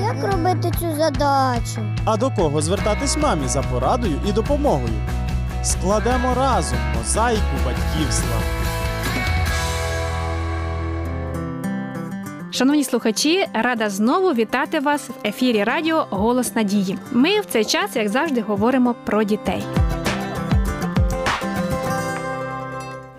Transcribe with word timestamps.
Як 0.00 0.32
робити 0.32 0.70
цю 0.80 0.96
задачу? 0.96 1.80
А 2.04 2.16
до 2.16 2.30
кого 2.30 2.62
звертатись 2.62 3.16
мамі 3.16 3.48
за 3.48 3.62
порадою 3.62 4.20
і 4.28 4.32
допомогою? 4.32 4.94
Складемо 5.62 6.34
разом 6.34 6.78
мозаїку 6.98 7.42
батьківства. 7.64 8.36
Шановні 12.50 12.84
слухачі, 12.84 13.46
рада 13.54 13.90
знову 13.90 14.32
вітати 14.32 14.80
вас 14.80 15.08
в 15.08 15.12
ефірі 15.24 15.64
радіо 15.64 16.06
Голос 16.10 16.54
Надії. 16.54 16.98
Ми 17.12 17.40
в 17.40 17.44
цей 17.46 17.64
час, 17.64 17.96
як 17.96 18.08
завжди, 18.08 18.40
говоримо 18.40 18.94
про 19.04 19.22
дітей. 19.22 19.62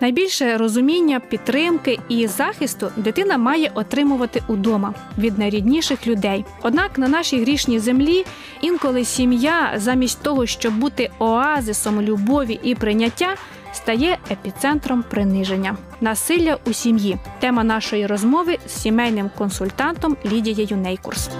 Найбільше 0.04 0.56
розуміння, 0.56 1.20
підтримки 1.20 1.98
і 2.08 2.26
захисту 2.26 2.90
дитина 2.96 3.38
має 3.38 3.70
отримувати 3.74 4.42
удома 4.48 4.94
від 5.18 5.38
найрідніших 5.38 6.06
людей. 6.06 6.44
Однак 6.62 6.98
на 6.98 7.08
нашій 7.08 7.40
грішній 7.40 7.78
землі 7.78 8.24
інколи 8.60 9.04
сім'я, 9.04 9.72
замість 9.76 10.22
того, 10.22 10.46
щоб 10.46 10.74
бути 10.74 11.10
оазисом 11.18 12.02
любові 12.02 12.60
і 12.62 12.74
прийняття, 12.74 13.34
стає 13.72 14.18
епіцентром 14.30 15.04
приниження. 15.10 15.76
Насилля 16.00 16.58
у 16.66 16.72
сім'ї. 16.72 17.16
Тема 17.40 17.64
нашої 17.64 18.06
розмови 18.06 18.58
з 18.66 18.72
сімейним 18.72 19.30
консультантом 19.38 20.16
Лідією 20.32 20.76
Нейкурс. 20.76 21.30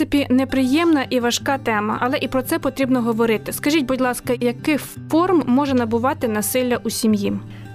принципі, 0.00 0.26
неприємна 0.30 1.02
і 1.10 1.20
важка 1.20 1.58
тема, 1.58 1.98
але 2.00 2.18
і 2.18 2.28
про 2.28 2.42
це 2.42 2.58
потрібно 2.58 3.02
говорити. 3.02 3.52
Скажіть, 3.52 3.86
будь 3.86 4.00
ласка, 4.00 4.34
яких 4.40 4.80
форм 5.10 5.42
може 5.46 5.74
набувати 5.74 6.28
насилля 6.28 6.78
у 6.84 6.90
сім'ї? 6.90 7.32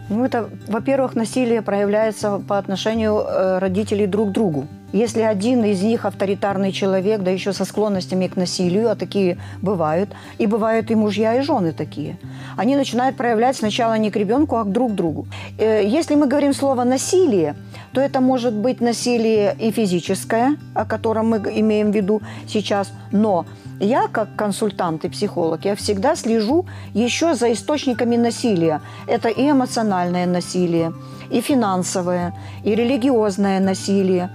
Ну, 0.09 0.23
это, 0.25 0.45
во-первых, 0.67 1.15
насилие 1.15 1.61
проявляется 1.61 2.39
по 2.47 2.57
отношению 2.57 3.13
э, 3.13 3.59
родителей 3.59 4.07
друг 4.07 4.27
к 4.27 4.31
другу. 4.31 4.67
Если 4.92 5.20
один 5.20 5.64
из 5.64 5.82
них 5.82 6.04
авторитарный 6.04 6.72
человек, 6.72 7.22
да 7.22 7.30
еще 7.30 7.52
со 7.52 7.64
склонностями 7.64 8.28
к 8.28 8.36
насилию, 8.36 8.90
а 8.90 8.94
такие 8.94 9.36
бывают, 9.60 10.10
и 10.38 10.46
бывают 10.46 10.90
и 10.90 10.94
мужья, 10.94 11.34
и 11.34 11.42
жены 11.42 11.72
такие, 11.72 12.18
они 12.56 12.76
начинают 12.76 13.16
проявлять 13.16 13.56
сначала 13.56 13.98
не 13.98 14.10
к 14.10 14.16
ребенку, 14.16 14.56
а 14.56 14.64
к 14.64 14.72
друг 14.72 14.94
другу. 14.94 15.26
Э, 15.58 15.82
Если 15.84 16.14
мы 16.14 16.26
говорим 16.26 16.54
слово 16.54 16.84
«насилие», 16.84 17.54
то 17.92 18.00
это 18.00 18.20
может 18.20 18.54
быть 18.54 18.80
насилие 18.80 19.56
и 19.58 19.70
физическое, 19.70 20.56
о 20.74 20.84
котором 20.84 21.30
мы 21.30 21.38
имеем 21.38 21.90
в 21.90 21.94
виду 21.94 22.20
сейчас, 22.46 22.92
но 23.12 23.44
я, 23.80 24.08
как 24.08 24.28
консультант 24.36 25.04
и 25.04 25.08
психолог, 25.08 25.64
я 25.64 25.74
всегда 25.74 26.16
слежу 26.16 26.64
еще 26.94 27.34
за 27.34 27.52
источниками 27.52 28.16
насилия. 28.16 28.80
Это 29.06 29.28
и 29.28 29.50
эмоциональное 29.50 30.26
насилие, 30.26 30.92
и 31.30 31.40
финансовое, 31.40 32.32
и 32.64 32.74
религиозное 32.74 33.60
насилие, 33.60 34.30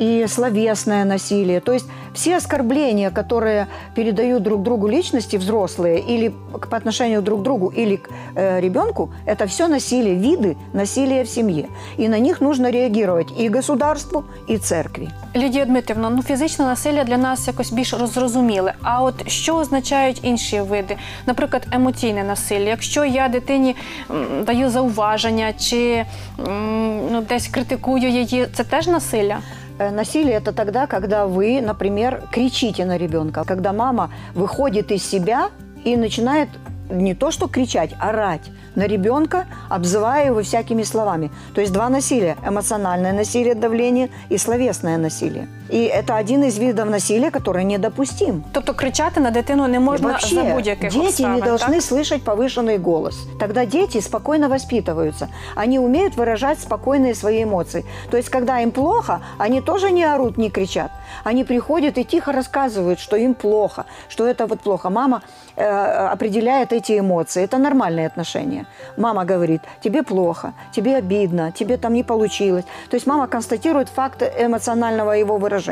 и 0.00 0.26
словесное 0.28 1.04
насилие. 1.04 1.60
То 1.60 1.72
есть 1.72 1.86
все 2.14 2.36
оскорбления, 2.36 3.10
которые 3.10 3.66
передают 3.94 4.42
друг 4.42 4.62
другу 4.62 4.88
личности 4.88 5.36
взрослые 5.36 5.98
или 6.00 6.32
к- 6.60 6.68
по 6.68 6.76
отношению 6.76 7.22
друг 7.22 7.40
к 7.40 7.42
другу, 7.42 7.72
или 7.76 7.96
к 7.96 8.08
э, 8.36 8.60
ребенку, 8.60 9.10
это 9.26 9.46
все 9.46 9.68
насилие, 9.68 10.14
виды 10.14 10.56
насилия 10.72 11.22
в 11.24 11.28
семье. 11.28 11.66
И 11.98 12.08
на 12.08 12.18
них 12.18 12.40
нужно 12.40 12.70
реагировать 12.70 13.28
и 13.40 13.48
государству, 13.48 14.24
и 14.50 14.58
церкви. 14.58 15.08
Лідія 15.36 15.64
Дмитрівна, 15.64 16.10
ну 16.10 16.22
фізичне 16.22 16.64
насилля 16.64 17.04
для 17.04 17.16
нас 17.16 17.46
якось 17.46 17.72
більш 17.72 17.94
розрозуміле. 17.94 18.74
А 18.82 19.02
от 19.02 19.28
що 19.30 19.56
означають 19.56 20.20
інші 20.22 20.60
види? 20.60 20.96
Наприклад, 21.26 21.66
емоційне 21.72 22.24
насилля. 22.24 22.68
Якщо 22.68 23.04
я 23.04 23.28
дитині 23.28 23.76
м, 24.10 24.44
даю 24.44 24.70
зауваження 24.70 25.52
чи 25.52 26.04
м, 26.48 27.00
ну, 27.12 27.20
десь 27.28 27.48
критикую 27.48 28.08
її, 28.10 28.46
це 28.54 28.64
теж 28.64 28.86
насилля? 28.86 29.38
Э, 29.79 29.91
Насилие– 29.91 30.33
это 30.35 30.53
тогда, 30.53 30.87
когда 30.87 31.25
вы, 31.25 31.61
например, 31.61 32.23
кричите 32.31 32.85
на 32.85 32.97
ребенка, 32.97 33.43
когда 33.43 33.73
мама 33.73 34.11
выходит 34.35 34.91
из 34.91 35.03
себя 35.03 35.49
и 35.83 35.95
начинает 35.95 36.49
не 36.89 37.15
то 37.15 37.31
что 37.31 37.47
кричать, 37.47 37.95
орать 37.99 38.51
на 38.75 38.85
ребенка, 38.87 39.45
обзывая 39.69 40.27
его 40.27 40.41
всякими 40.41 40.83
словами. 40.83 41.31
То 41.55 41.61
есть 41.61 41.73
два 41.73 41.89
насилия– 41.89 42.37
эмоциональное 42.47 43.13
насилие, 43.13 43.55
давление 43.55 44.09
и 44.29 44.37
словесное 44.37 44.97
насилие. 44.97 45.47
И 45.73 45.85
это 45.85 46.17
один 46.17 46.43
из 46.43 46.59
видов 46.59 46.87
насилия, 46.87 47.31
который 47.31 47.63
недопустим. 47.63 48.43
Тобто 48.53 48.73
кричати 48.73 49.19
на 49.19 49.31
дитину 49.31 49.67
не 49.67 49.79
можна 49.79 50.09
Вообще, 50.09 50.35
за 50.35 50.43
будь-яких 50.43 50.91
дети 50.91 51.05
обставин, 51.07 51.35
не 51.35 51.41
должны 51.41 51.73
так? 51.73 51.81
слышать 51.81 52.23
повышенный 52.23 52.77
голос. 52.77 53.27
Тогда 53.39 53.65
дети 53.65 53.99
спокойно 54.01 54.49
воспитываются. 54.49 55.29
Они 55.55 55.79
умеют 55.79 56.15
выражать 56.15 56.59
спокойные 56.59 57.15
свои 57.15 57.43
эмоции. 57.43 57.85
То 58.11 58.17
есть, 58.17 58.29
когда 58.29 58.59
им 58.61 58.69
плохо, 58.71 59.21
они 59.39 59.61
тоже 59.61 59.89
не 59.89 60.03
орут, 60.03 60.37
не 60.37 60.51
кричат. 60.51 60.91
Они 61.23 61.43
приходят 61.43 61.97
и 61.97 62.03
тихо 62.03 62.31
рассказывают, 62.31 62.99
что 62.99 63.15
им 63.15 63.33
плохо, 63.33 63.85
что 64.09 64.27
это 64.27 64.45
вот 64.45 64.61
плохо. 64.61 64.91
Мама 64.91 65.23
э, 65.55 65.65
определяет 66.13 66.71
эти 66.71 66.99
эмоции. 66.99 67.43
Это 67.43 67.57
нормальные 67.57 68.05
отношения. 68.05 68.67
Мама 68.97 69.25
говорит, 69.25 69.61
тебе 69.83 70.03
плохо, 70.03 70.53
тебе 70.71 70.97
обидно, 70.97 71.51
тебе 71.51 71.77
там 71.77 71.93
не 71.93 72.03
получилось. 72.03 72.65
То 72.91 72.95
есть 72.95 73.07
мама 73.07 73.27
констатирует 73.27 73.89
факт 73.89 74.21
эмоционального 74.21 75.13
его 75.13 75.37
выражения. 75.37 75.62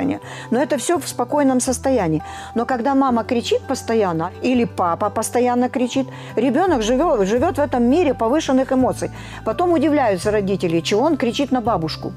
Но 0.51 0.61
это 0.61 0.77
все 0.77 0.97
в 0.97 1.07
спокойном 1.07 1.59
состоянии. 1.59 2.23
Но 2.55 2.65
когда 2.65 2.95
мама 2.95 3.23
кричит 3.23 3.61
постоянно, 3.67 4.31
или 4.41 4.65
папа 4.65 5.09
постоянно 5.09 5.69
кричит, 5.69 6.07
ребенок 6.35 6.81
живет, 6.81 7.27
живет 7.27 7.57
в 7.57 7.61
этом 7.61 7.83
мире 7.83 8.13
повышенных 8.13 8.71
эмоций. 8.71 9.11
Потом 9.45 9.73
удивляются 9.73 10.31
родители, 10.31 10.79
чего 10.79 11.01
он 11.01 11.17
кричит 11.17 11.51
на 11.51 11.61
бабушку 11.61 12.13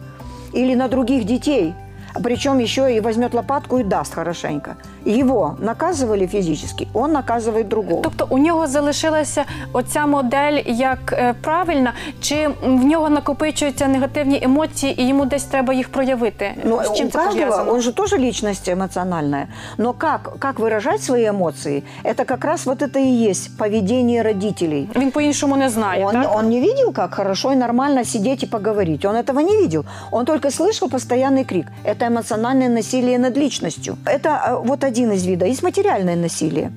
или 0.52 0.74
на 0.74 0.88
других 0.88 1.24
детей. 1.24 1.74
Причем 2.23 2.59
еще 2.59 2.95
и 2.95 2.99
возьмет 3.01 3.33
лопатку 3.33 3.79
и 3.79 3.83
даст 3.83 4.13
хорошенько. 4.15 4.75
Его 5.05 5.55
наказывали 5.59 6.27
физически, 6.27 6.87
он 6.93 7.11
наказывает 7.13 7.67
другого. 7.67 8.01
Тобто 8.03 8.27
у 8.29 8.37
нього 8.37 8.67
залишилася 8.67 9.45
оця 9.73 10.05
модель 10.05 10.61
як 10.65 10.99
е, 11.13 11.33
правильна, 11.41 11.93
чи 12.21 12.47
в 12.63 12.85
нього 12.85 13.09
накопичуються 13.09 13.87
негативні 13.87 14.39
емоції, 14.43 15.01
і 15.01 15.07
йому 15.07 15.25
десь 15.25 15.43
треба 15.43 15.73
їх 15.73 15.89
проявити? 15.89 16.51
Ну, 16.63 16.81
З 16.83 16.93
чим 16.97 17.07
у 17.07 17.09
це 17.09 17.17
каждого, 17.17 17.45
пов'язано? 17.45 17.71
он 17.71 17.81
же 17.81 17.91
тоже 17.93 18.17
личность 18.17 18.69
эмоциональная. 18.69 19.47
Но 19.77 19.93
как, 19.93 20.35
как 20.39 20.59
выражать 20.59 21.03
свои 21.03 21.29
эмоции, 21.29 21.83
это 22.03 22.25
как 22.25 22.45
раз 22.45 22.65
вот 22.65 22.81
это 22.81 22.99
и 22.99 23.29
есть 23.29 23.57
поведение 23.57 24.23
родителей. 24.23 24.89
Він 24.95 25.11
по-іншому 25.11 25.57
не 25.57 25.69
знає, 25.69 26.05
Он, 26.05 26.13
так? 26.13 26.35
он 26.35 26.49
не 26.49 26.59
видел, 26.61 26.93
как 26.93 27.13
хорошо 27.15 27.51
и 27.51 27.55
нормально 27.55 28.03
сидеть 28.05 28.43
и 28.43 28.47
поговорить. 28.47 29.05
Он 29.05 29.15
этого 29.15 29.39
не 29.39 29.57
видел. 29.57 29.85
Он 30.11 30.25
только 30.25 30.47
слышал 30.47 30.89
постоянный 30.89 31.43
крик. 31.45 31.67
Это 31.85 32.02
эмоциональное 32.08 32.68
насилие 32.68 33.18
над 33.18 33.36
личностью. 33.36 33.96
Это 34.06 34.40
э, 34.46 34.56
вот 34.56 34.84
один 34.84 35.12
из 35.12 35.24
видов. 35.26 35.48
Есть 35.48 35.62
материальное 35.62 36.16
насилие. 36.16 36.72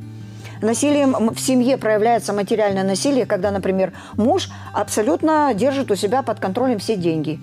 Насилием 0.62 1.34
в 1.34 1.40
семье 1.40 1.78
проявляется 1.78 2.34
материальное 2.34 2.84
насилие, 2.84 3.26
когда, 3.26 3.52
например, 3.52 3.94
муж 4.16 4.50
абсолютно 4.74 5.54
держит 5.54 5.92
у 5.92 5.96
себя 5.96 6.24
под 6.24 6.40
контролем 6.40 6.80
все 6.80 6.96
деньги, 6.96 7.40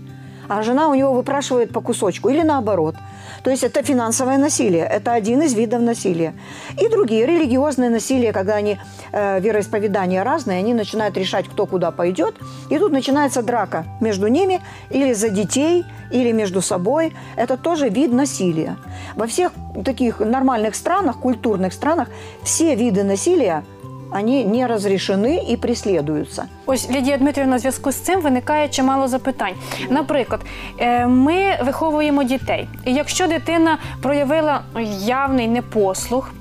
а 0.48 0.62
жена 0.62 0.88
у 0.88 0.94
него 0.94 1.12
выпрашивает 1.12 1.72
по 1.72 1.80
кусочку 1.80 2.28
или 2.28 2.42
наоборот. 2.42 2.96
То 3.44 3.50
есть 3.50 3.62
это 3.62 3.82
финансовое 3.82 4.38
насилие, 4.38 4.84
это 4.84 5.12
один 5.12 5.42
из 5.42 5.54
видов 5.54 5.82
насилия. 5.82 6.32
И 6.80 6.88
другие, 6.88 7.26
религиозное 7.26 7.90
насилие, 7.90 8.32
когда 8.32 8.54
они, 8.54 8.78
э, 9.12 9.40
вероисповедания 9.40 10.24
разные, 10.24 10.58
они 10.58 10.72
начинают 10.72 11.18
решать, 11.18 11.46
кто 11.46 11.66
куда 11.66 11.90
пойдет, 11.90 12.34
и 12.70 12.78
тут 12.78 12.92
начинается 12.92 13.42
драка 13.42 13.84
между 14.00 14.28
ними 14.28 14.60
или 14.90 15.12
за 15.12 15.28
детей, 15.28 15.84
или 16.10 16.32
между 16.32 16.62
собой. 16.62 17.12
Это 17.36 17.58
тоже 17.58 17.90
вид 17.90 18.12
насилия. 18.12 18.76
Во 19.14 19.26
всех 19.26 19.52
таких 19.84 20.20
нормальных 20.20 20.74
странах, 20.74 21.20
культурных 21.20 21.74
странах, 21.74 22.08
все 22.42 22.74
виды 22.74 23.04
насилия, 23.04 23.62
они 24.10 24.44
не 24.44 24.66
разрешены 24.66 25.52
и 25.52 25.56
преследуются. 25.56 26.44
Ось 26.66 26.90
Лідія 26.90 27.16
Дмитрівна, 27.16 27.50
на 27.50 27.58
зв'язку 27.58 27.92
з 27.92 27.96
цим 27.96 28.20
виникає 28.20 28.68
чимало 28.68 29.08
запитань. 29.08 29.54
Наприклад, 29.90 30.40
е, 30.78 31.06
ми 31.06 31.58
виховуємо 31.64 32.24
дітей, 32.24 32.68
і 32.84 32.94
якщо 32.94 33.26
дитина 33.26 33.78
проявила 34.02 34.60
явний 34.98 35.48
непослух, 35.48 36.32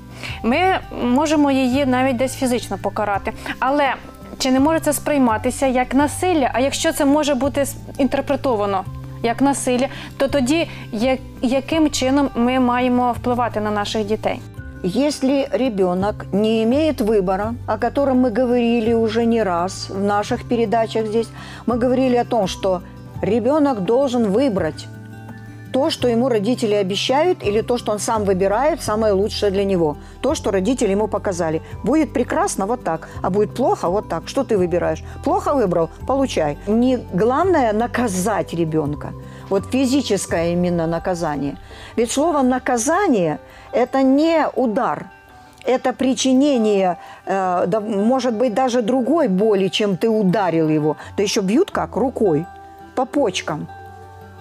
ми 0.42 0.58
можемо 1.02 1.50
її 1.50 1.86
навіть 1.86 2.16
десь 2.16 2.34
фізично 2.34 2.78
покарати. 2.78 3.32
Але 3.58 3.94
чи 4.38 4.50
не 4.50 4.60
може 4.60 4.80
це 4.80 4.92
сприйматися 4.92 5.66
як 5.66 5.94
насилля? 5.94 6.50
А 6.52 6.60
якщо 6.60 6.92
це 6.92 7.04
може 7.04 7.34
бути 7.34 7.64
інтерпретовано 7.98 8.84
як 9.22 9.42
насилля, 9.42 9.86
то 10.16 10.28
тоді 10.28 10.68
яким 11.42 11.90
чином 11.90 12.30
ми 12.34 12.60
маємо 12.60 13.12
впливати 13.12 13.60
на 13.60 13.70
наших 13.70 14.04
дітей? 14.04 14.40
Если 14.86 15.48
ребенок 15.50 16.26
не 16.30 16.62
имеет 16.62 17.00
выбора, 17.00 17.54
о 17.66 17.78
котором 17.78 18.18
мы 18.18 18.30
говорили 18.30 18.92
уже 18.92 19.24
не 19.24 19.42
раз 19.42 19.88
в 19.88 20.04
наших 20.04 20.46
передачах 20.46 21.06
здесь, 21.06 21.28
мы 21.64 21.78
говорили 21.78 22.16
о 22.16 22.26
том, 22.26 22.46
что 22.46 22.82
ребенок 23.22 23.84
должен 23.86 24.30
выбрать 24.30 24.86
то, 25.72 25.88
что 25.88 26.06
ему 26.06 26.28
родители 26.28 26.74
обещают, 26.74 27.42
или 27.42 27.62
то, 27.62 27.78
что 27.78 27.92
он 27.92 27.98
сам 27.98 28.24
выбирает, 28.24 28.82
самое 28.82 29.14
лучшее 29.14 29.50
для 29.50 29.64
него. 29.64 29.96
То, 30.20 30.34
что 30.34 30.50
родители 30.50 30.90
ему 30.90 31.08
показали. 31.08 31.62
Будет 31.82 32.12
прекрасно 32.12 32.66
вот 32.66 32.84
так, 32.84 33.08
а 33.22 33.30
будет 33.30 33.54
плохо 33.54 33.88
вот 33.88 34.10
так. 34.10 34.28
Что 34.28 34.44
ты 34.44 34.58
выбираешь? 34.58 35.02
Плохо 35.24 35.54
выбрал? 35.54 35.88
Получай. 36.06 36.58
Не 36.66 36.98
главное 37.14 37.72
наказать 37.72 38.52
ребенка. 38.52 39.14
Вот 39.50 39.66
физическое 39.70 40.52
именно 40.52 40.86
наказание. 40.86 41.56
Ведь 41.96 42.10
слово 42.10 42.42
наказание– 42.42 43.38
это 43.72 44.02
не 44.02 44.46
удар, 44.54 45.06
это 45.64 45.92
причинение, 45.92 46.98
э, 47.26 47.80
может 47.80 48.34
быть, 48.34 48.54
даже 48.54 48.82
другой 48.82 49.28
боли, 49.28 49.68
чем 49.68 49.96
ты 49.96 50.08
ударил 50.08 50.68
его. 50.68 50.96
Да 51.16 51.22
еще 51.22 51.40
бьют 51.40 51.70
как? 51.70 51.96
Рукой, 51.96 52.46
по 52.94 53.04
почкам 53.04 53.68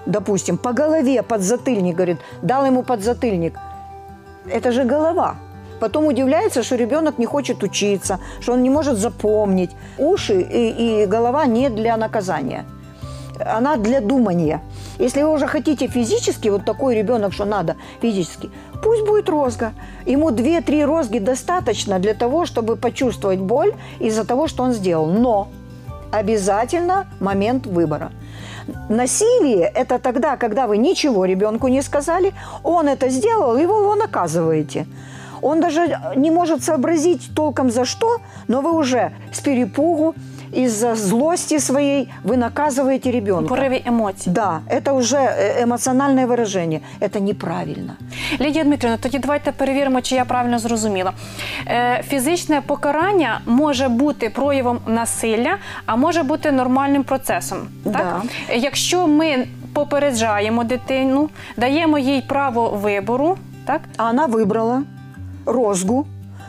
допустим, 0.05 0.57
по 0.57 0.73
голове 0.73 1.23
подзатыльник, 1.23 1.95
говорит, 1.95 2.17
дал 2.41 2.65
ему 2.65 2.83
подзатыльник. 2.83 3.57
Это 4.51 4.71
же 4.71 4.83
голова. 4.83 5.35
Потом 5.79 6.05
удивляется, 6.05 6.63
что 6.63 6.75
ребенок 6.75 7.17
не 7.17 7.25
хочет 7.25 7.63
учиться, 7.63 8.19
что 8.39 8.53
он 8.53 8.63
не 8.63 8.69
может 8.69 8.97
запомнить. 8.97 9.71
Уши 9.97 10.41
и, 10.41 11.03
и 11.03 11.05
голова 11.05 11.45
не 11.45 11.69
для 11.69 11.97
наказания. 11.97 12.65
Она 13.39 13.77
для 13.77 14.01
думания. 14.01 14.61
Если 14.99 15.23
вы 15.23 15.33
уже 15.33 15.47
хотите 15.47 15.87
физически, 15.87 16.49
вот 16.49 16.65
такой 16.65 16.95
ребенок, 16.95 17.33
что 17.33 17.45
надо 17.45 17.75
физически, 18.01 18.51
пусть 18.83 19.05
будет 19.05 19.29
розга. 19.29 19.73
Ему 20.05 20.29
2-3 20.29 20.85
розги 20.85 21.19
достаточно 21.19 21.99
для 21.99 22.13
того, 22.13 22.45
чтобы 22.45 22.75
почувствовать 22.75 23.39
боль 23.39 23.73
из-за 23.99 24.25
того, 24.25 24.47
что 24.47 24.63
он 24.63 24.73
сделал. 24.73 25.07
Но 25.07 25.47
обязательно 26.11 27.07
момент 27.19 27.65
выбора– 27.65 28.11
Насилие– 28.89 29.65
это 29.75 29.99
тогда, 29.99 30.37
когда 30.37 30.67
вы 30.67 30.77
ничего 30.77 31.25
ребенку 31.25 31.67
не 31.67 31.81
сказали, 31.81 32.33
он 32.63 32.87
это 32.87 33.09
сделал, 33.09 33.53
вы 33.53 33.61
его 33.61 33.95
наказываете. 33.95 34.87
Он 35.41 35.59
даже 35.59 35.99
не 36.15 36.31
может 36.31 36.63
сообразить 36.63 37.31
толком 37.35 37.69
за 37.69 37.83
что, 37.83 38.19
но 38.47 38.61
вы 38.61 38.71
уже 38.71 39.11
с 39.33 39.41
перепугу, 39.41 40.15
из-за 40.52 40.94
злости 40.94 41.58
своей 41.58 42.08
вы 42.24 42.36
наказываете 42.36 43.10
ребенка. 43.10 43.54
Порыві 43.54 43.82
емоцій. 43.86 44.30
Да, 44.30 44.60
это 44.70 44.92
уже 44.92 45.16
э, 45.16 45.62
эмоциональное 45.64 46.26
выражение. 46.26 46.80
Это 47.00 47.20
неправильно. 47.20 47.92
Лідія 48.40 48.64
Дмитрівна, 48.64 48.96
тоді 48.96 49.18
давайте 49.18 49.52
перевіримо, 49.52 50.00
чи 50.00 50.14
я 50.14 50.24
правильно 50.24 50.58
зрозуміла. 50.58 51.12
Е, 51.66 52.04
фізичне 52.08 52.60
покарання 52.60 53.40
може 53.46 53.88
бути 53.88 54.30
проявом 54.30 54.78
насилля, 54.86 55.56
а 55.86 55.96
може 55.96 56.22
бути 56.22 56.52
нормальним 56.52 57.04
процесом. 57.04 57.58
Так? 57.84 58.22
Якщо 58.56 59.06
ми 59.06 59.46
попереджаємо 59.72 60.64
дитину, 60.64 61.28
даємо 61.56 61.98
їй 61.98 62.22
право 62.28 62.68
вибору, 62.70 63.36
так? 63.64 63.80
А 63.96 64.10
она 64.10 64.26
выбрала 64.26 64.82
розгу, 65.46 66.06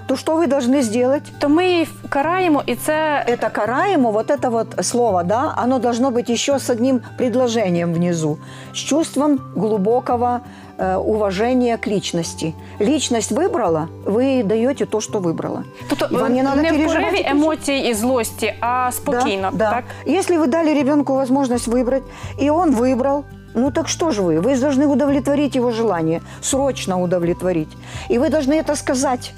то 0.07 0.15
что 0.15 0.35
вы 0.37 0.47
должны 0.47 0.81
сделать? 0.81 1.23
то 1.39 1.49
ми 1.49 1.65
її 1.65 1.87
караємо, 2.09 2.63
і 2.65 2.75
це 2.75 3.25
Это 3.27 3.51
караемо, 3.51 4.11
вот 4.11 4.31
это 4.31 4.49
вот 4.49 4.85
слово, 4.85 5.23
да, 5.23 5.55
оно 5.63 5.79
должно 5.79 6.11
быть 6.11 6.29
еще 6.31 6.53
с 6.59 6.69
одним 6.69 7.01
предложением 7.17 7.93
внизу. 7.93 8.37
С 8.73 8.77
чувством 8.77 9.39
глубокого 9.55 10.39
э, 10.77 10.97
уважения 10.97 11.77
к 11.77 11.87
личности. 11.91 12.53
Личность 12.79 13.31
выбрала, 13.31 13.87
вы 14.05 14.43
даете 14.43 14.85
то, 14.85 14.99
что 15.01 15.19
выбрала. 15.19 15.63
тобто 15.89 16.07
І 16.11 16.15
вам 16.15 16.33
не 16.33 16.43
надо 16.43 16.61
не 16.61 16.71
в 16.71 16.75
переживати 16.75 17.05
пориві 17.05 17.23
ці- 17.23 17.29
емоцій 17.29 17.73
і 17.73 17.93
злості, 17.93 18.53
а 18.59 18.91
спокійно. 18.91 19.49
Да, 19.51 19.57
да. 19.57 19.69
Так? 19.71 19.83
Если 20.19 20.37
вы 20.37 20.47
дали 20.47 20.73
ребенку 20.73 21.13
возможность 21.13 21.67
выбрать, 21.67 22.03
и 22.41 22.49
он 22.49 22.75
выбрал, 22.75 23.23
ну 23.55 23.71
так 23.71 23.87
что 23.87 24.11
же 24.11 24.21
вы? 24.21 24.41
Вы 24.41 24.55
должны 24.55 24.85
удовлетворить 24.87 25.55
его 25.55 25.71
желание, 25.71 26.21
срочно 26.41 27.01
удовлетворить. 27.01 27.77
И 28.11 28.17
вы 28.17 28.29
должны 28.29 28.53
это 28.53 28.75
сказать 28.75 29.33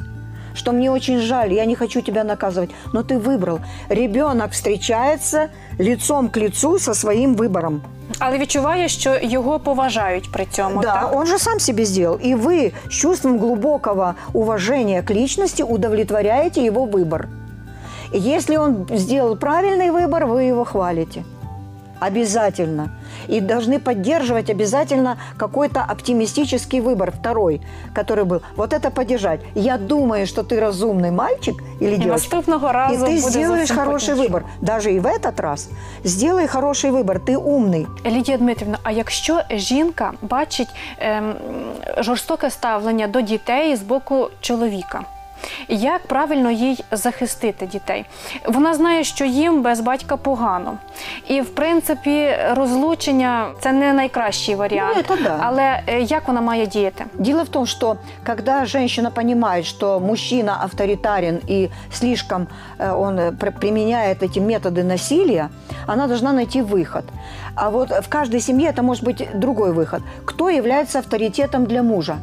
что 0.56 0.72
мне 0.72 0.90
очень 0.90 1.20
жаль, 1.20 1.52
я 1.52 1.64
не 1.66 1.74
хочу 1.74 2.00
тебя 2.00 2.24
наказывать, 2.24 2.70
но 2.92 3.02
ты 3.02 3.18
выбрал. 3.18 3.60
Ребенок 3.88 4.52
встречается 4.52 5.48
лицом 5.78 6.28
к 6.28 6.36
лицу 6.36 6.78
со 6.78 6.94
своим 6.94 7.34
выбором. 7.34 7.80
Але 8.18 8.38
відчуває, 8.38 8.88
що 8.88 9.18
його 9.22 9.58
поважають 9.58 10.32
при 10.32 10.46
цьому. 10.46 10.82
да, 10.82 11.00
так? 11.00 11.14
он 11.14 11.26
же 11.26 11.38
сам 11.38 11.60
себе 11.60 11.84
сделал. 11.84 12.18
И 12.24 12.34
вы 12.34 12.72
с 12.88 12.92
чувством 12.92 13.38
глубокого 13.38 14.14
уважения 14.32 15.02
к 15.02 15.14
личности 15.14 15.62
удовлетворяете 15.62 16.64
его 16.64 16.84
выбор. 16.84 17.28
Если 18.12 18.56
он 18.56 18.86
сделал 18.90 19.36
правильный 19.36 19.90
выбор, 19.90 20.26
вы 20.26 20.44
его 20.44 20.64
хвалите. 20.64 21.24
Обязательно. 21.99 22.89
И 23.29 23.39
должны 23.41 23.79
поддерживать 23.79 24.49
обязательно 24.49 25.17
какой-то 25.37 25.81
оптимистический 25.83 26.79
выбор, 26.81 27.11
второй, 27.11 27.61
который 27.93 28.23
был. 28.25 28.41
Вот 28.55 28.73
это 28.73 28.89
поддержать. 28.89 29.39
Я 29.53 29.77
думаю, 29.77 30.25
что 30.25 30.41
ты 30.41 30.59
разумный 30.59 31.11
мальчик 31.11 31.55
или 31.79 31.93
І 31.93 31.97
девочка. 31.97 32.11
наступного 32.11 32.69
И 32.69 32.71
разу 32.73 33.05
ты 33.05 33.21
буде 33.21 33.29
сделаешь 33.29 33.67
зовсім 33.67 33.75
хороший 33.85 34.15
по-іншому. 34.15 34.39
выбор. 34.39 34.43
Даже 34.61 34.91
и 34.91 34.99
в 34.99 35.05
этот 35.05 35.39
раз. 35.41 35.69
Сделай 36.03 36.47
хороший 36.47 36.91
выбор. 36.91 37.19
Ты 37.19 37.35
умный. 37.37 37.87
Лідія 38.05 38.37
Дмитрівна, 38.37 38.77
а 38.83 38.91
якщо 38.91 39.41
жінка 39.51 40.11
бачить 40.21 40.69
ем, 40.99 41.33
жорстоке 41.97 42.49
ставлення 42.49 43.07
до 43.07 43.21
дітей 43.21 43.75
з 43.75 43.81
боку 43.81 44.29
чоловіка? 44.39 45.01
Як 45.67 46.07
правильно 46.07 46.51
їй 46.51 46.83
захистити 46.91 47.65
дітей? 47.67 48.05
Вона 48.47 48.73
знає, 48.73 49.03
що 49.03 49.25
їм 49.25 49.61
без 49.61 49.79
батька 49.79 50.17
погано. 50.17 50.77
І, 51.27 51.41
в 51.41 51.55
принципі, 51.55 52.29
розлучення 52.55 53.47
це 53.59 53.71
не 53.71 53.93
найкращий 53.93 54.55
варіант. 54.55 55.05
Ну, 55.09 55.15
це 55.15 55.23
да. 55.23 55.37
Але 55.41 55.79
е, 55.87 56.01
як 56.01 56.27
вона 56.27 56.41
має 56.41 56.67
діяти? 56.67 57.05
Дело 57.13 57.43
в 57.43 57.49
том, 57.49 57.65
что 57.65 57.97
когда 58.25 58.65
женщина 58.65 59.11
понимает, 59.11 59.65
что 59.65 59.99
мужчина 59.99 60.57
авторитарен 60.61 61.39
и 61.49 61.69
слишком 61.91 62.47
э, 62.79 62.99
он 62.99 63.19
э, 63.19 63.31
пр- 63.31 63.59
применяет 63.59 64.23
эти 64.23 64.39
методы 64.39 64.83
насилия, 64.83 65.49
она 65.87 66.07
должна 66.07 66.33
найти 66.33 66.61
выход. 66.61 67.03
А 67.55 67.69
вот 67.69 67.89
в 67.89 68.09
каждой 68.09 68.39
семье 68.41 68.69
это 68.69 68.83
может 68.83 69.03
быть 69.03 69.27
другой 69.33 69.71
выход. 69.71 70.01
Кто 70.25 70.49
является 70.49 70.99
авторитетом 70.99 71.65
для 71.65 71.83
мужа? 71.83 72.17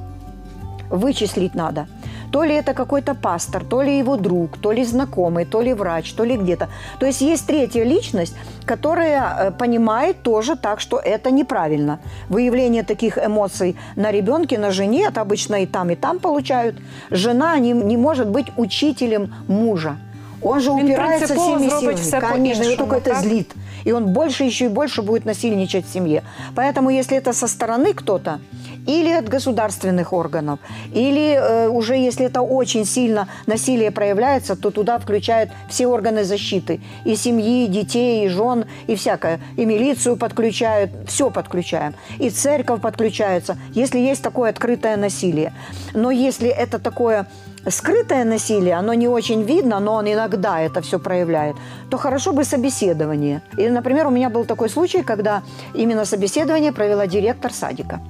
Вычислить 0.91 1.55
надо. 1.55 1.87
То 2.34 2.46
ли 2.46 2.56
это 2.56 2.74
какой-то 2.74 3.14
пастор, 3.14 3.64
то 3.64 3.84
ли 3.84 4.00
его 4.00 4.18
друг, 4.18 4.58
то 4.58 4.72
ли 4.72 4.84
знакомый, 4.84 5.46
то 5.46 5.62
ли 5.62 5.74
врач, 5.74 6.14
то 6.14 6.26
ли 6.26 6.36
где-то. 6.36 6.68
То 7.00 7.06
есть 7.06 7.22
есть 7.22 7.46
третья 7.46 7.84
личность, 7.84 8.36
которая 8.66 9.22
э, 9.22 9.52
понимает 9.52 10.24
тоже 10.24 10.56
так, 10.56 10.80
что 10.80 10.98
это 10.98 11.30
неправильно. 11.30 12.00
Выявление 12.30 12.82
таких 12.84 13.20
эмоций 13.20 13.76
на 13.96 14.12
ребенке, 14.12 14.58
на 14.58 14.72
жене, 14.72 15.06
это 15.10 15.22
обычно 15.22 15.62
и 15.62 15.68
там, 15.68 15.92
и 15.92 15.96
там 15.96 16.18
получают. 16.18 16.76
Жена 17.12 17.60
не, 17.60 17.72
не 17.72 17.98
может 17.98 18.28
быть 18.28 18.48
учителем 18.58 19.32
мужа. 19.48 19.98
Он 20.42 20.60
же 20.60 20.72
Він 20.72 20.86
упирается 20.86 21.36
всеми 21.36 21.70
силами. 21.70 22.34
Конечно, 22.34 22.64
его 22.64 22.76
только 22.76 22.96
это 22.96 23.22
злит. 23.22 23.54
И 23.86 23.92
он 23.92 24.06
больше 24.14 24.44
еще 24.44 24.66
и 24.66 24.70
больше 24.70 25.02
будет 25.02 25.26
насильничать 25.26 25.86
в 25.86 25.94
семье. 25.94 26.24
Поэтому, 26.56 26.90
если 26.90 27.18
это 27.18 27.34
со 27.34 27.48
стороны 27.48 27.94
кто-то, 27.94 28.40
или 28.86 29.12
от 29.12 29.30
государственных 29.30 30.14
органов, 30.14 30.60
или 30.94 31.34
э, 31.34 31.68
уже 31.68 31.96
если 31.96 32.26
это 32.26 32.42
очень 32.42 32.86
сильно 32.86 33.28
насилие 33.48 33.92
проявляется, 33.92 34.56
то 34.56 34.72
туда 34.72 35.00
включают 35.00 35.50
все 35.70 35.88
органы 35.88 36.24
защиты. 36.24 36.82
И 37.06 37.16
семьи, 37.16 37.66
и 37.66 37.68
детей, 37.68 38.26
и 38.26 38.30
жен, 38.30 38.66
и 38.88 38.96
всякое. 38.96 39.40
И 39.58 39.66
милицию 39.66 40.18
подключают, 40.18 40.92
все 41.08 41.30
подключаем. 41.30 41.94
И 42.20 42.30
церковь 42.30 42.82
подключается, 42.82 43.58
если 43.72 44.00
есть 44.00 44.22
такое 44.24 44.50
открытое 44.50 44.98
насилие. 44.98 45.54
Но 45.94 46.12
если 46.12 46.50
это 46.50 46.80
такое 46.80 47.28
скрытое 47.70 48.26
насилие, 48.26 48.76
оно 48.76 48.94
не 48.94 49.08
очень 49.08 49.44
видно, 49.44 49.80
но 49.80 49.94
он 49.94 50.12
иногда 50.12 50.60
это 50.60 50.82
все 50.82 51.00
проявляет, 51.00 51.56
то 51.90 51.98
хорошо 51.98 52.34
бы 52.34 52.44
собеседование. 52.44 53.42
И, 53.58 53.70
например, 53.70 54.08
у 54.08 54.12
меня 54.12 54.30
был 54.30 54.46
такой 54.46 54.70
случай, 54.70 55.04
когда 55.04 55.44
именно 55.74 56.06
собеседование 56.06 56.72
провела 56.72 57.08
директор 57.08 57.54
садика. 57.54 58.02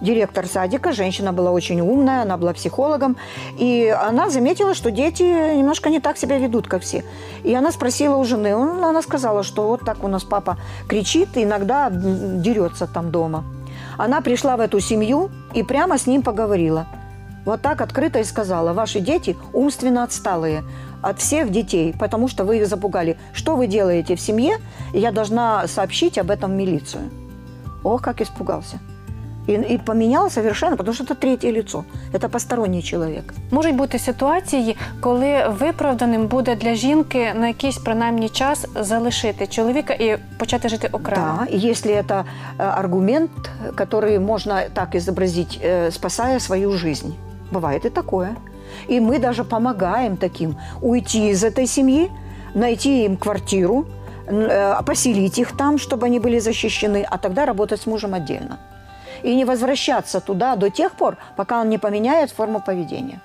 Директор 0.00 0.46
садика, 0.46 0.92
женщина 0.92 1.32
была 1.32 1.50
очень 1.50 1.80
умная, 1.80 2.22
она 2.22 2.38
была 2.38 2.54
психологом, 2.54 3.16
и 3.58 3.94
она 4.02 4.30
заметила, 4.30 4.74
что 4.74 4.90
дети 4.90 5.22
немножко 5.56 5.90
не 5.90 6.00
так 6.00 6.16
себя 6.16 6.38
ведут, 6.38 6.66
как 6.68 6.82
все. 6.82 7.04
И 7.44 7.54
она 7.54 7.70
спросила 7.70 8.16
у 8.16 8.24
жены, 8.24 8.56
он- 8.56 8.82
она 8.82 9.02
сказала, 9.02 9.42
что 9.42 9.68
вот 9.68 9.84
так 9.84 10.02
у 10.02 10.08
нас 10.08 10.24
папа 10.24 10.56
кричит, 10.88 11.28
иногда 11.34 11.90
дерется 11.90 12.86
там 12.86 13.10
дома. 13.10 13.44
Она 13.98 14.22
пришла 14.22 14.56
в 14.56 14.60
эту 14.60 14.80
семью 14.80 15.30
и 15.52 15.62
прямо 15.62 15.98
с 15.98 16.06
ним 16.06 16.22
поговорила. 16.22 16.86
Вот 17.44 17.60
так 17.60 17.82
открыто 17.82 18.18
и 18.18 18.24
сказала, 18.24 18.72
ваши 18.72 19.00
дети 19.00 19.36
умственно 19.52 20.02
отсталые 20.04 20.62
от 21.02 21.18
всех 21.18 21.50
детей, 21.50 21.94
потому 21.98 22.28
что 22.28 22.44
вы 22.44 22.58
их 22.58 22.66
запугали. 22.66 23.18
Что 23.34 23.56
вы 23.56 23.66
делаете 23.66 24.14
в 24.16 24.20
семье? 24.20 24.58
Я 24.94 25.12
должна 25.12 25.66
сообщить 25.66 26.18
об 26.18 26.30
этом 26.30 26.56
милицию. 26.56 27.10
Ох, 27.82 28.02
как 28.02 28.20
испугался. 28.20 28.78
И, 29.49 29.53
и 29.53 29.77
поменял 29.77 30.29
совершенно, 30.31 30.75
потому 30.75 30.95
что 30.95 31.03
это 31.03 31.13
третье 31.15 31.51
лицо. 31.51 31.83
Это 32.13 32.29
посторонний 32.29 32.81
человек. 32.81 33.33
Можуть 33.51 33.75
бути 33.75 33.99
ситуації, 33.99 34.77
коли 34.99 35.47
виправданим 35.59 36.27
буде 36.27 36.55
для 36.55 36.75
жінки 36.75 37.33
на 37.39 37.47
якийсь 37.47 37.77
принаймні 37.77 38.29
час 38.29 38.67
залишити 38.81 39.47
чоловіка 39.47 39.93
і 39.93 40.17
почати 40.37 40.69
жити 40.69 40.89
окремо. 40.91 41.39
Да, 41.39 41.55
и 41.55 41.69
если 41.71 41.93
это 41.93 42.23
э, 42.57 42.79
аргумент, 42.79 43.31
который 43.75 44.19
можно 44.19 44.61
так 44.73 44.95
изобразить, 44.95 45.59
э, 45.65 45.91
спасая 45.91 46.39
свою 46.39 46.71
жизнь. 46.71 47.13
Бывает 47.51 47.85
и 47.85 47.89
такое. 47.89 48.35
И 48.89 48.99
мы 48.99 49.19
даже 49.19 49.43
помогаем 49.43 50.17
таким 50.17 50.55
уйти 50.81 51.29
из 51.29 51.43
этой 51.43 51.67
семьи, 51.67 52.09
найти 52.55 53.05
им 53.05 53.17
квартиру, 53.17 53.85
н- 54.27 54.49
э, 54.49 54.83
поселить 54.85 55.37
их 55.39 55.51
там, 55.57 55.77
чтобы 55.77 56.07
они 56.07 56.19
были 56.19 56.39
защищены, 56.39 57.05
а 57.11 57.17
тогда 57.17 57.45
работать 57.45 57.81
с 57.81 57.85
мужем 57.87 58.13
отдельно. 58.13 58.57
И 59.22 59.36
не 59.36 59.44
возвращаться 59.44 60.20
туда 60.20 60.56
до 60.56 60.70
тех 60.70 60.92
пор, 60.92 61.16
пока 61.36 61.60
он 61.60 61.68
не 61.68 61.78
поменяет 61.78 62.30
форму 62.30 62.60
поведения. 62.60 63.20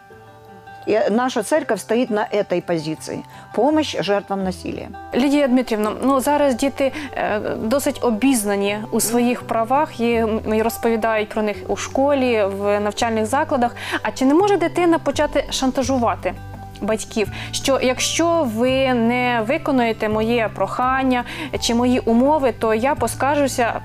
И 0.87 1.01
наша 1.09 1.43
церковь 1.43 1.79
стоит 1.79 2.09
на 2.09 2.27
этой 2.31 2.61
позиции. 2.61 3.23
Помощь 3.53 3.95
жертвам 3.99 4.43
насилия. 4.43 4.89
Лідія 5.15 5.47
Дмитрівна, 5.47 5.91
ну 6.03 6.19
зараз 6.19 6.55
діти 6.55 6.91
е, 7.17 7.39
досить 7.57 7.99
обізнані 8.03 8.77
у 8.91 8.99
своїх 8.99 9.41
правах 9.41 9.99
і, 9.99 10.25
розповідають 10.47 11.29
про 11.29 11.41
них 11.41 11.57
у 11.67 11.75
школі, 11.75 12.43
в 12.43 12.79
навчальних 12.79 13.25
закладах. 13.25 13.75
А 14.01 14.11
чи 14.11 14.25
не 14.25 14.33
може 14.33 14.57
дитина 14.57 14.99
почати 14.99 15.45
шантажувати? 15.49 16.33
Батьків, 16.81 17.31
що 17.51 17.79
якщо 17.81 18.47
ви 18.55 18.93
не 18.93 19.41
виконуєте 19.47 20.09
моє 20.09 20.49
прохання 20.55 21.23
чи 21.59 21.75
мої 21.75 21.99
умови, 21.99 22.53
то 22.59 22.73
я 22.73 22.95
поскаржуся 22.95 23.81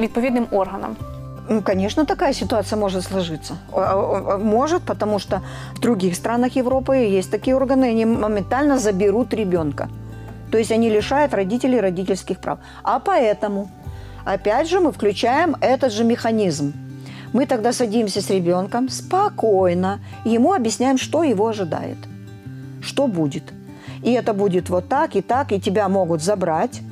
відповідним 0.00 0.46
органам. 0.50 0.96
Ну, 1.48 1.62
конечно, 1.62 2.04
такая 2.04 2.32
ситуация 2.32 2.80
может 2.80 3.04
сложиться. 3.04 3.54
Может, 4.38 4.82
потому 4.82 5.18
что 5.18 5.40
в 5.74 5.80
других 5.80 6.14
странах 6.14 6.56
Европы 6.56 6.96
есть 6.96 7.30
такие 7.30 7.56
органы, 7.56 7.90
они 7.90 8.06
моментально 8.06 8.78
заберут 8.78 9.34
ребенка. 9.34 9.88
То 10.50 10.58
есть 10.58 10.72
они 10.72 10.90
лишают 10.90 11.34
родителей 11.34 11.80
родительских 11.80 12.38
прав. 12.38 12.58
А 12.82 12.98
поэтому, 12.98 13.68
опять 14.24 14.68
же, 14.68 14.80
мы 14.80 14.92
включаем 14.92 15.56
этот 15.60 15.92
же 15.92 16.04
механизм. 16.04 16.72
Мы 17.32 17.46
тогда 17.46 17.72
садимся 17.72 18.20
с 18.20 18.30
ребенком 18.30 18.88
спокойно, 18.88 20.00
ему 20.24 20.52
объясняем, 20.52 20.98
что 20.98 21.24
его 21.24 21.48
ожидает, 21.48 21.96
что 22.82 23.06
будет. 23.06 23.42
И 24.02 24.12
это 24.12 24.32
будет 24.34 24.70
вот 24.70 24.88
так 24.88 25.16
и 25.16 25.22
так, 25.22 25.52
и 25.52 25.60
тебя 25.60 25.88
могут 25.88 26.22
забрать. 26.22 26.82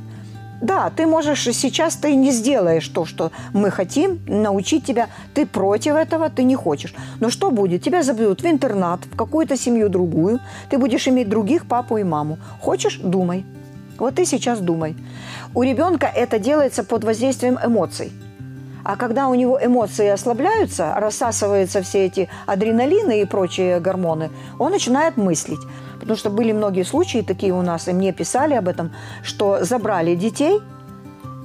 Да, 0.61 0.91
ты 0.95 1.07
можешь 1.07 1.43
сейчас 1.43 1.97
ты 1.97 2.15
не 2.15 2.31
сделаешь 2.33 2.87
то, 2.89 3.07
что 3.07 3.33
мы 3.55 3.71
хотим, 3.71 4.21
научить 4.27 4.85
тебя. 4.85 5.09
Ты 5.35 5.47
против 5.47 5.95
этого, 5.95 6.29
ты 6.29 6.43
не 6.43 6.55
хочешь. 6.55 6.95
Но 7.19 7.31
что 7.31 7.51
будет? 7.51 7.83
Тебя 7.83 8.03
заберут 8.03 8.43
в 8.43 8.47
интернат, 8.47 9.01
в 9.07 9.17
какую-то 9.17 9.57
семью 9.57 9.89
другую. 9.89 10.39
Ты 10.69 10.77
будешь 10.77 11.09
иметь 11.09 11.29
других 11.29 11.67
папу 11.67 11.97
и 11.97 12.05
маму. 12.05 12.39
Хочешь? 12.61 13.01
Думай. 13.03 13.47
Вот 13.99 14.15
ты 14.17 14.27
сейчас 14.27 14.61
думай. 14.61 14.97
У 15.55 15.63
ребенка 15.63 16.07
это 16.07 16.39
делается 16.39 16.85
под 16.85 17.05
воздействием 17.05 17.59
эмоций. 17.63 18.13
А 18.85 18.97
когда 18.97 19.29
у 19.29 19.35
него 19.35 19.59
эмоции 19.63 20.09
ослабляются, 20.09 20.95
рассасываются 20.97 21.83
все 21.83 22.07
эти 22.07 22.29
адреналины 22.47 23.21
и 23.21 23.25
прочие 23.27 23.79
гормоны, 23.81 24.31
он 24.59 24.73
начинает 24.73 25.17
мыслить. 25.17 25.61
Потому 26.00 26.18
что 26.18 26.30
были 26.30 26.54
многие 26.54 26.84
случаи 26.84 27.22
такие 27.22 27.54
у 27.54 27.62
нас, 27.62 27.88
и 27.88 27.94
мне 27.94 28.12
писали 28.12 28.54
об 28.54 28.68
этом, 28.68 28.92
что 29.24 29.64
забрали 29.64 30.16
детей 30.16 30.62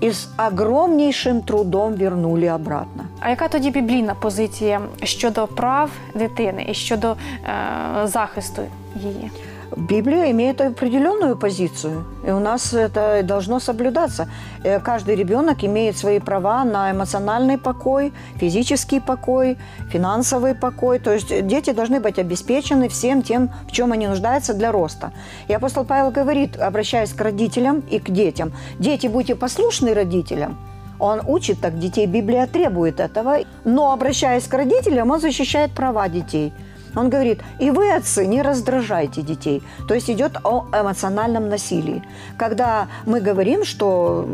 и 0.00 0.11
с 0.11 0.29
огромнейшим 0.37 1.43
трудом 1.43 1.95
вернули 1.95 2.47
обратно. 2.47 3.05
А 3.21 3.31
яка 3.31 3.49
тоді 3.49 3.71
біблійна 3.71 4.14
позиція 4.14 4.81
щодо 5.02 5.47
прав 5.47 5.90
дитини 6.14 6.67
і 6.71 6.75
щодо 6.75 7.11
е, 7.11 8.07
захисту 8.07 8.62
її? 8.95 9.31
Библия 9.75 10.31
имеет 10.31 10.62
определенную 10.62 11.36
позицию, 11.36 12.05
и 12.25 12.31
у 12.31 12.39
нас 12.39 12.74
это 12.74 13.22
должно 13.24 13.60
соблюдаться. 13.60 14.27
Э, 14.63 14.79
Каждый 14.79 15.15
ребенок 15.15 15.63
имеет 15.63 15.98
свои 15.98 16.19
права 16.19 16.63
на 16.63 16.91
эмоциональный 16.91 17.57
покой, 17.57 18.13
физический 18.36 19.00
покой, 19.00 19.57
финансовый 19.91 20.55
покой. 20.55 21.00
То 21.00 21.13
есть 21.13 21.48
дети 21.48 21.72
должны 21.72 22.00
быть 22.00 22.19
обеспечены 22.19 22.88
всем 22.88 23.22
тем, 23.22 23.50
в 23.67 23.72
чем 23.72 23.91
они 23.91 24.07
нуждаются 24.07 24.53
для 24.53 24.72
роста. 24.72 25.12
И 25.48 25.53
апостол 25.53 25.86
Павел 25.86 26.12
говорит, 26.12 26.57
обращаясь 26.57 27.13
к 27.13 27.22
родителям 27.22 27.81
и 27.91 28.00
к 28.00 28.10
детям, 28.10 28.53
«Дети, 28.79 29.07
будьте 29.07 29.36
послушны 29.36 29.93
родителям». 29.93 30.57
Он 31.00 31.22
учит 31.27 31.60
так 31.60 31.77
детей, 31.77 32.05
Библия 32.07 32.48
требует 32.48 33.00
этого. 33.00 33.39
Но, 33.65 33.91
обращаясь 33.91 34.48
к 34.48 34.53
родителям, 34.53 35.12
он 35.12 35.19
защищает 35.19 35.72
права 35.72 36.07
детей– 36.07 36.53
он 36.96 37.10
говорит, 37.10 37.42
и 37.60 37.72
вы, 37.72 37.92
отцы, 37.94 38.25
не 38.25 38.42
раздражайте 38.42 39.22
детей. 39.22 39.62
То 39.88 39.94
есть 39.94 40.10
идет 40.10 40.38
о 40.44 40.66
эмоциональном 40.72 41.50
насилии. 41.50 42.04
Когда 42.38 42.88
мы 43.06 43.20
говорим, 43.20 43.64
что 43.64 44.25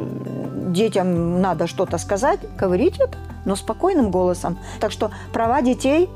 детям 0.67 1.41
надо 1.41 1.67
что-то 1.67 1.97
сказать, 1.97 2.39
говорите 2.57 3.03
это, 3.03 3.17
но 3.45 3.55
спокойным 3.55 4.11
голосом. 4.11 4.57
Так 4.79 4.91
что 4.91 5.11
права 5.33 5.61
детей 5.61 6.09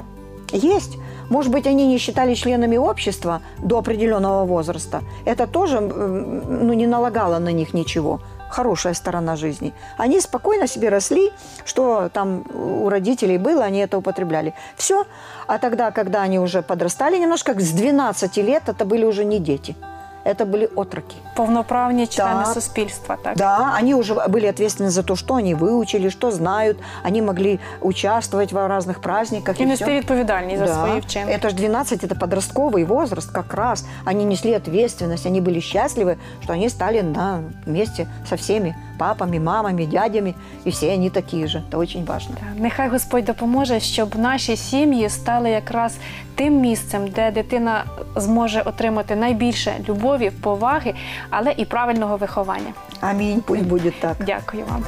есть. 0.52 0.98
Может 1.30 1.52
быть, 1.52 1.66
они 1.66 1.88
не 1.88 1.98
считались 1.98 2.38
членами 2.38 2.78
общества 2.78 3.42
до 3.58 3.80
определенного 3.80 4.46
возраста. 4.46 5.02
Это 5.25 5.48
тоже 5.48 5.80
ну, 5.80 6.74
не 6.74 6.86
налагало 6.86 7.40
на 7.40 7.52
них 7.52 7.74
ничего. 7.74 8.22
Хорошая 8.56 8.94
сторона 8.94 9.36
жизни. 9.36 9.74
Они 9.98 10.22
спокойно 10.22 10.66
себе 10.66 10.88
росли, 10.88 11.34
что 11.66 12.08
там 12.14 12.46
у 12.54 12.88
родителей 12.88 13.38
было, 13.38 13.66
они 13.66 13.80
это 13.80 13.98
употребляли. 13.98 14.54
Все. 14.78 15.06
А 15.46 15.58
тогда, 15.58 15.92
когда 15.92 16.22
они 16.22 16.40
уже 16.40 16.62
подрастали 16.62 17.18
немножко, 17.18 17.54
с 17.60 17.72
12 17.72 18.38
лет 18.38 18.64
это 18.70 18.86
были 18.86 19.04
уже 19.04 19.26
не 19.26 19.40
дети 19.40 19.76
Это 20.25 20.45
были 20.45 20.69
отроки. 20.75 21.17
Повноправні 21.37 22.07
члени 22.07 22.45
Так. 22.45 22.55
суспільства, 22.55 23.17
так? 23.23 23.37
Да, 23.37 23.73
они 23.81 23.95
уже 23.95 24.14
были 24.14 24.47
ответственны 24.47 24.88
за 24.90 25.02
то, 25.02 25.17
что 25.17 25.35
они 25.35 25.55
выучили, 25.55 26.11
что 26.11 26.31
знают. 26.31 26.76
Они 27.07 27.23
могли 27.23 27.59
участвовать 27.81 28.52
в 28.52 28.57
разных 28.57 28.99
праздниках. 29.00 29.61
І 29.61 29.62
и 29.62 29.67
нести 29.67 29.85
всё. 29.85 29.99
відповідальність 29.99 30.59
за 30.59 30.67
Да. 30.67 30.75
свої 30.75 31.00
вчинки. 31.00 31.33
Это 31.33 31.49
же 31.50 31.57
12, 31.57 32.05
это 32.05 32.19
подростковый 32.19 32.85
возраст 32.87 33.33
как 33.33 33.55
раз. 33.55 33.85
Они 34.05 34.25
несли 34.25 34.55
ответственность, 34.55 35.26
они 35.26 35.40
были 35.40 35.61
счастливы, 35.61 36.17
что 36.43 36.52
они 36.52 36.71
стали 36.71 37.02
на 37.02 37.40
месте 37.67 38.07
со 38.29 38.37
всеми 38.37 38.75
папами, 38.98 39.40
мамами, 39.40 39.86
дядями, 39.86 40.36
и 40.66 40.70
все 40.70 40.94
они 40.94 41.10
такие 41.10 41.48
же. 41.48 41.64
Это 41.70 41.78
очень 41.78 42.06
важно. 42.06 42.36
Так, 42.36 42.60
Нехай 42.60 42.90
Господь 42.90 43.25
допоможе, 43.25 43.80
щоб 43.80 44.16
наші 44.16 44.56
сім'ї 44.56 45.10
стали 45.10 45.50
якраз 45.50 45.98
тим 46.36 46.62
місцем, 46.62 47.08
де 47.08 47.32
дитина 47.32 47.84
зможе 48.16 48.62
отримати 48.62 49.16
найбільше 49.16 49.74
любові, 49.90 50.32
поваги, 50.42 50.94
але 51.30 51.54
і 51.58 51.66
правильного 51.66 52.18
виховання. 52.18 52.74
Амінь. 53.02 53.42
пусть 53.48 53.64
буде 53.64 53.92
так. 54.02 54.16
Дякую 54.25 54.64
вам. 54.66 54.84